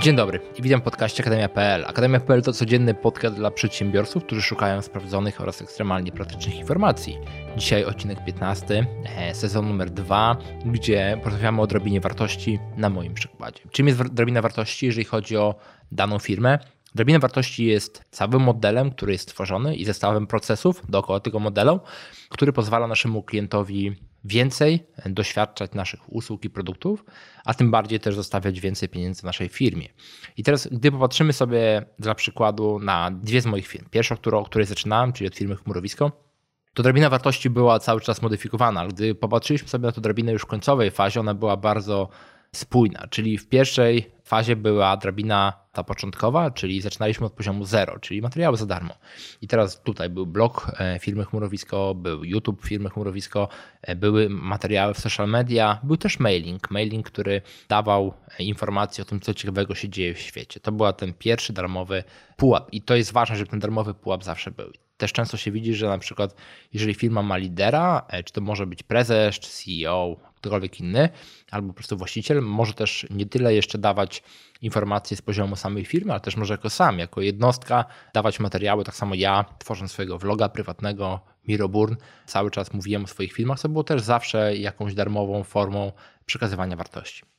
[0.00, 1.84] Dzień dobry i witam w podcaście Akademia.pl.
[1.86, 7.18] Akademia.pl to codzienny podcast dla przedsiębiorców, którzy szukają sprawdzonych oraz ekstremalnie praktycznych informacji.
[7.56, 8.86] Dzisiaj odcinek 15,
[9.16, 10.36] e, sezon numer 2,
[10.66, 13.60] gdzie porozmawiamy o drobinie wartości na moim przykładzie.
[13.70, 15.54] Czym jest drabina wartości, jeżeli chodzi o
[15.92, 16.58] daną firmę?
[16.94, 21.80] Drabina wartości jest całym modelem, który jest tworzony i zestawem procesów dookoła tego modelu,
[22.28, 23.96] który pozwala naszemu klientowi
[24.26, 27.04] więcej doświadczać naszych usług i produktów,
[27.44, 29.88] a tym bardziej też zostawiać więcej pieniędzy w naszej firmie.
[30.36, 33.86] I teraz, gdy popatrzymy sobie dla przykładu na dwie z moich firm.
[33.90, 36.26] Pierwsza, którą, której zaczynałem, czyli od firmy Chmurowisko,
[36.74, 40.42] to drabina wartości była cały czas modyfikowana, ale gdy popatrzyliśmy sobie na tę drabinę już
[40.42, 42.08] w końcowej fazie, ona była bardzo
[42.56, 48.22] spójna, czyli w pierwszej fazie była drabina ta początkowa, czyli zaczynaliśmy od poziomu zero, czyli
[48.22, 48.94] materiały za darmo.
[49.42, 53.48] I teraz tutaj był blog e, firmy Chmurowisko, był YouTube firmy Chmurowisko,
[53.82, 59.04] e, były materiały w social media, był też mailing, mailing, który dawał e, informacje o
[59.04, 60.60] tym, co ciekawego się dzieje w świecie.
[60.60, 62.04] To był ten pierwszy darmowy
[62.36, 64.72] pułap i to jest ważne, żeby ten darmowy pułap zawsze był.
[64.96, 66.34] Też często się widzi, że na przykład
[66.72, 70.16] jeżeli firma ma lidera, czy to może być prezes, czy CEO,
[70.46, 71.08] ktokolwiek inny,
[71.50, 74.22] albo po prostu właściciel, może też nie tyle jeszcze dawać
[74.62, 78.84] informacje z poziomu samej firmy, ale też może jako sam, jako jednostka dawać materiały.
[78.84, 83.68] Tak samo ja, tworząc swojego vloga prywatnego, Miroburn, cały czas mówiłem o swoich filmach, co
[83.68, 85.92] było też zawsze jakąś darmową formą
[86.26, 87.35] przekazywania wartości.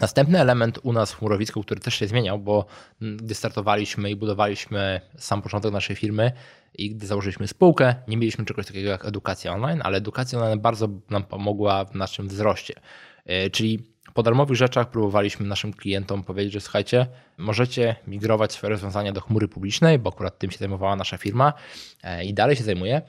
[0.00, 2.66] Następny element u nas w Chmurowisku, który też się zmieniał, bo
[3.00, 6.32] gdy startowaliśmy i budowaliśmy sam początek naszej firmy
[6.74, 10.88] i gdy założyliśmy spółkę, nie mieliśmy czegoś takiego jak edukacja online, ale edukacja online bardzo
[11.10, 12.74] nam pomogła w naszym wzroście.
[13.26, 17.06] E, czyli po darmowych rzeczach próbowaliśmy naszym klientom powiedzieć, że słuchajcie,
[17.38, 21.52] możecie migrować swoje rozwiązania do chmury publicznej, bo akurat tym się zajmowała nasza firma
[22.02, 23.02] e, i dalej się zajmuje.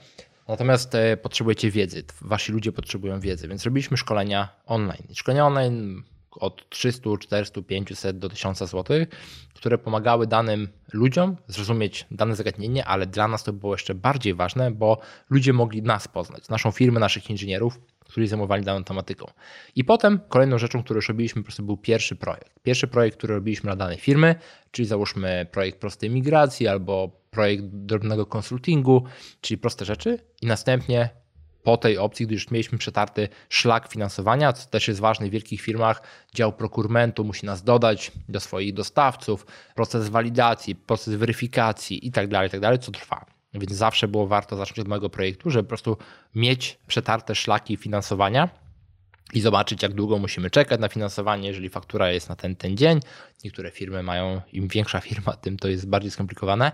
[0.47, 5.07] Natomiast e, potrzebujecie wiedzy, wasi ludzie potrzebują wiedzy, więc robiliśmy szkolenia online.
[5.13, 6.03] Szkolenia online
[6.39, 9.05] od 300, 400, 500 do 1000 zł,
[9.53, 14.71] które pomagały danym ludziom zrozumieć dane zagadnienie, ale dla nas to było jeszcze bardziej ważne,
[14.71, 14.99] bo
[15.29, 19.31] ludzie mogli nas poznać, naszą firmę, naszych inżynierów, którzy zajmowali daną tematyką.
[19.75, 22.59] I potem kolejną rzeczą, którą już robiliśmy, po prostu był pierwszy projekt.
[22.63, 24.35] Pierwszy projekt, który robiliśmy dla danej firmy,
[24.71, 29.03] czyli załóżmy projekt prostej migracji albo projekt drobnego konsultingu,
[29.41, 31.22] czyli proste rzeczy, i następnie
[31.63, 35.61] po tej opcji, gdy już mieliśmy przetarty szlak finansowania, co też jest ważne w wielkich
[35.61, 36.01] firmach,
[36.33, 42.71] dział prokurmentu musi nas dodać do swoich dostawców, proces walidacji, proces weryfikacji itd., tak itd.,
[42.71, 43.25] tak co trwa.
[43.53, 45.97] Więc zawsze było warto zacząć od mojego projektu, żeby po prostu
[46.35, 48.49] mieć przetarte szlaki finansowania
[49.33, 52.99] i zobaczyć, jak długo musimy czekać na finansowanie, jeżeli faktura jest na ten, ten dzień.
[53.43, 56.71] Niektóre firmy mają, im większa firma, tym to jest bardziej skomplikowane.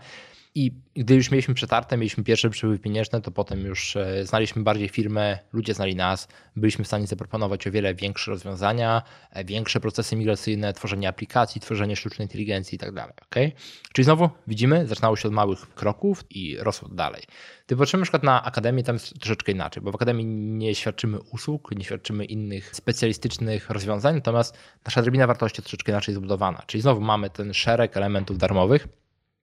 [0.56, 4.90] I gdy już mieliśmy przetarte, mieliśmy pierwsze przepływy pieniężne, to potem już e, znaliśmy bardziej
[4.90, 9.02] firmę, ludzie znali nas, byliśmy w stanie zaproponować o wiele większe rozwiązania,
[9.32, 12.90] e, większe procesy migracyjne, tworzenie aplikacji, tworzenie sztucznej inteligencji i tak.
[13.26, 13.52] Okay?
[13.94, 17.24] Czyli znowu widzimy, zaczynało się od małych kroków i rosło dalej.
[17.68, 21.20] Gdy patrzymy na przykład na akademię, tam jest troszeczkę inaczej, bo w akademii nie świadczymy
[21.22, 26.64] usług, nie świadczymy innych specjalistycznych rozwiązań, natomiast nasza drabina wartości troszeczkę inaczej zbudowana.
[26.68, 28.88] Czyli znowu mamy ten szereg elementów darmowych,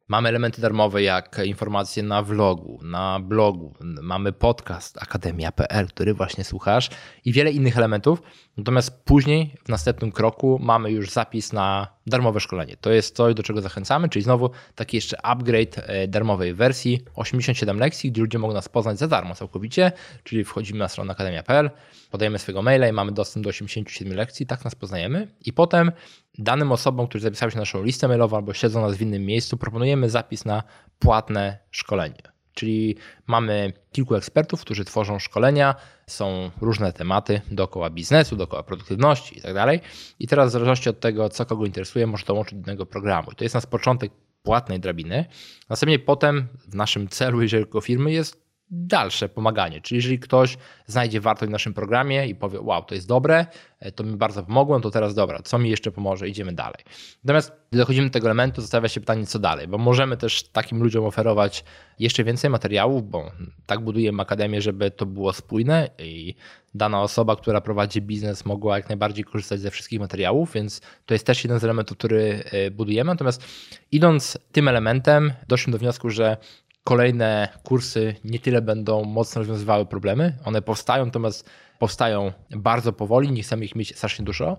[0.09, 6.91] Mamy elementy darmowe jak informacje na vlogu, na blogu, mamy podcast akademia.pl, który właśnie słuchasz
[7.25, 8.23] i wiele innych elementów.
[8.57, 12.77] Natomiast później w następnym kroku mamy już zapis na darmowe szkolenie.
[12.77, 17.79] To jest coś, do czego zachęcamy, czyli znowu taki jeszcze upgrade e, darmowej wersji 87
[17.79, 19.93] lekcji, gdzie ludzie mogą nas poznać za darmo całkowicie,
[20.25, 21.71] czyli wchodzimy na stronę akademia.pl,
[22.11, 25.93] podajemy swojego maila i mamy dostęp do 87 lekcji, tak nas poznajemy i potem
[26.39, 29.57] danym osobom, którzy zapisały się na naszą listę mailową albo siedzą nas w innym miejscu,
[29.57, 30.63] proponujemy zapis na
[30.99, 32.36] płatne szkolenie.
[32.57, 32.97] Czyli
[33.27, 35.75] mamy kilku ekspertów, którzy tworzą szkolenia,
[36.07, 39.55] są różne tematy dookoła biznesu, dookoła produktywności itd.
[39.55, 39.81] Tak
[40.21, 43.31] I teraz w zależności od tego, co kogo interesuje, może dołączyć do jednego programu.
[43.33, 44.13] I to jest nasz początek
[44.43, 45.25] płatnej drabiny.
[45.69, 49.81] Następnie potem w naszym celu, jeżeli tylko firmy, jest dalsze pomaganie.
[49.81, 50.57] Czyli jeżeli ktoś
[50.87, 53.47] znajdzie wartość w naszym programie i powie, wow, to jest dobre,
[53.81, 56.79] e, to mi bardzo pomogło, to teraz dobra, co mi jeszcze pomoże, idziemy dalej.
[57.25, 60.83] Natomiast gdy dochodzimy do tego elementu, zostawia się pytanie, co dalej, bo możemy też takim
[60.83, 61.65] ludziom oferować
[61.99, 63.31] jeszcze więcej materiałów, bo
[63.67, 66.35] tak budujemy akademię, żeby to było spójne i
[66.75, 71.27] dana osoba, która prowadzi biznes, mogła jak najbardziej korzystać ze wszystkich materiałów, więc to jest
[71.27, 73.11] też jeden z elementów, który e, budujemy.
[73.13, 73.45] Natomiast
[73.93, 76.37] idąc tym elementem, doszliśmy do wniosku, że
[76.87, 80.39] kolejne kursy nie tyle będą mocno rozwiązywały problemy.
[80.45, 84.57] One powstają, natomiast powstają bardzo powoli, nie chcemy ich mieć strasznie dużo.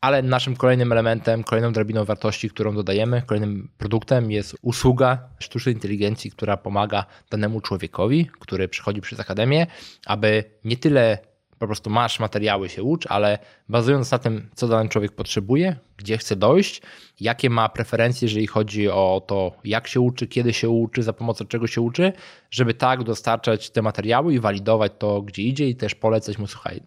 [0.00, 6.30] Ale naszym kolejnym elementem, kolejną drabiną wartości, którą dodajemy, kolejnym produktem jest usługa sztucznej inteligencji,
[6.30, 9.66] która pomaga danemu człowiekowi, który przychodzi przez akademię,
[10.06, 11.18] aby nie tyle
[11.58, 16.18] po prostu masz materiały, się ucz, ale bazując na tym, co dany człowiek potrzebuje, gdzie
[16.18, 16.82] chce dojść,
[17.20, 21.44] jakie ma preferencje, jeżeli chodzi o to, jak się uczy, kiedy się uczy, za pomocą
[21.44, 22.12] czego się uczy,
[22.50, 26.80] żeby tak dostarczać te materiały i walidować to, gdzie idzie i też polecać mu, słuchaj,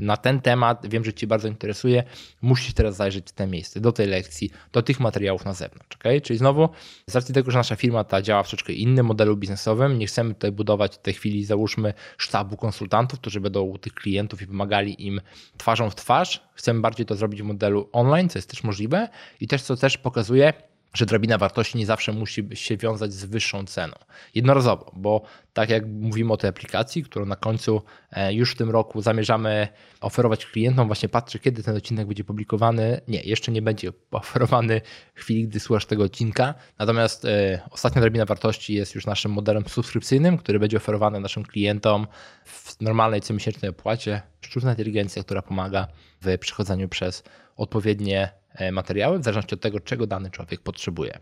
[0.00, 2.04] na ten temat, wiem, że Ci bardzo interesuje,
[2.42, 5.96] musisz teraz zajrzeć w te miejsce, do tej lekcji, do tych materiałów na zewnątrz.
[5.96, 6.20] Okay?
[6.20, 6.68] Czyli znowu,
[7.06, 10.34] z racji tego, że nasza firma ta działa w troszeczkę innym modelu biznesowym, nie chcemy
[10.34, 15.06] tutaj budować w tej chwili, załóżmy, sztabu konsultantów, którzy będą u tych klientów i pomagali
[15.06, 15.20] im
[15.56, 16.42] twarzą w twarz.
[16.54, 19.08] Chcemy bardziej to zrobić w modelu online, co jest też możliwe
[19.40, 20.52] i też co też pokazuje,
[20.94, 23.94] że drabina wartości nie zawsze musi się wiązać z wyższą ceną.
[24.34, 28.70] Jednorazowo, bo tak jak mówimy o tej aplikacji, którą na końcu e, już w tym
[28.70, 29.68] roku zamierzamy
[30.00, 33.00] oferować klientom, właśnie patrzę, kiedy ten odcinek będzie publikowany.
[33.08, 34.80] Nie, jeszcze nie będzie oferowany
[35.14, 36.54] w chwili, gdy słuchasz tego odcinka.
[36.78, 42.06] Natomiast e, ostatnia drabina wartości jest już naszym modelem subskrypcyjnym, który będzie oferowany naszym klientom
[42.44, 44.22] w normalnej comiesięcznej opłacie.
[44.40, 45.86] Sztuczna inteligencja, która pomaga
[46.22, 47.22] w przechodzeniu przez
[47.56, 48.38] odpowiednie
[48.72, 51.18] materiały, w zależności od tego, czego dany człowiek potrzebuje.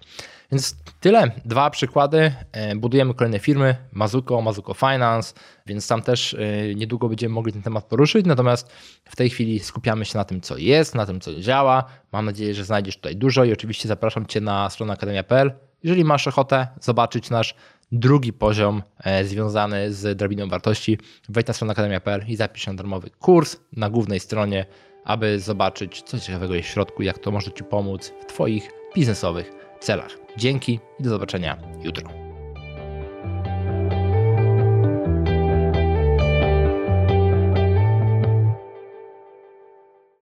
[0.53, 2.33] Więc tyle, dwa przykłady.
[2.53, 5.35] E, budujemy kolejne firmy, Mazuko, Mazuko Finance,
[5.67, 8.73] więc tam też e, niedługo będziemy mogli ten temat poruszyć, natomiast
[9.05, 11.85] w tej chwili skupiamy się na tym, co jest, na tym, co działa.
[12.13, 15.53] Mam nadzieję, że znajdziesz tutaj dużo i oczywiście zapraszam Cię na stronę akademia.pl.
[15.83, 17.55] Jeżeli masz ochotę zobaczyć nasz
[17.93, 18.83] drugi poziom
[19.25, 20.99] związany z drabiną wartości,
[21.29, 24.67] wejdź na stronę akademia.pl i zapisz się na darmowy kurs na głównej stronie
[25.07, 29.53] aby zobaczyć, co ciekawego jest w środku, jak to może Ci pomóc w Twoich biznesowych
[29.81, 30.19] celach.
[30.37, 32.26] Dzięki i do zobaczenia jutro.